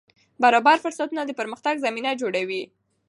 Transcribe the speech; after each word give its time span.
برابر 0.43 0.77
فرصتونه 0.83 1.21
د 1.25 1.31
پرمختګ 1.39 1.75
زمینه 1.85 2.11
جوړوي. 2.21 2.63